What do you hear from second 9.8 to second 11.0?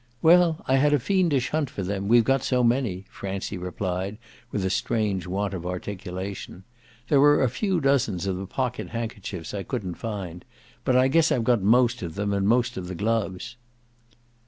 find; but